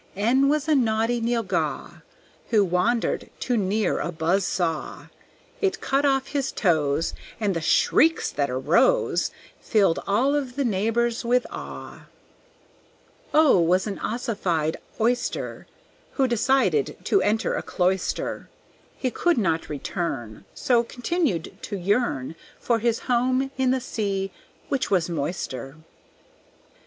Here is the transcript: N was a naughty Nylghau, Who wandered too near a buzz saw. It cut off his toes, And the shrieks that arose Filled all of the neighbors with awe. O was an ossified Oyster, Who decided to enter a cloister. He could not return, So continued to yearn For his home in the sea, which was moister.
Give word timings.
N 0.15 0.49
was 0.49 0.67
a 0.67 0.73
naughty 0.73 1.21
Nylghau, 1.21 2.01
Who 2.49 2.65
wandered 2.65 3.29
too 3.39 3.55
near 3.55 3.99
a 3.99 4.11
buzz 4.11 4.43
saw. 4.47 5.05
It 5.61 5.79
cut 5.79 6.05
off 6.05 6.29
his 6.29 6.51
toes, 6.51 7.13
And 7.39 7.55
the 7.55 7.61
shrieks 7.61 8.31
that 8.31 8.49
arose 8.49 9.29
Filled 9.59 9.99
all 10.07 10.33
of 10.33 10.55
the 10.55 10.65
neighbors 10.65 11.23
with 11.23 11.45
awe. 11.51 12.07
O 13.31 13.59
was 13.59 13.85
an 13.85 13.99
ossified 13.99 14.77
Oyster, 14.99 15.67
Who 16.13 16.27
decided 16.27 16.97
to 17.03 17.21
enter 17.21 17.53
a 17.53 17.61
cloister. 17.61 18.49
He 18.97 19.11
could 19.11 19.37
not 19.37 19.69
return, 19.69 20.45
So 20.55 20.81
continued 20.83 21.55
to 21.61 21.77
yearn 21.77 22.35
For 22.59 22.79
his 22.79 23.01
home 23.01 23.51
in 23.55 23.69
the 23.69 23.79
sea, 23.79 24.31
which 24.67 24.89
was 24.89 25.11
moister. 25.11 25.75